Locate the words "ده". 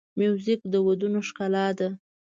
1.77-1.87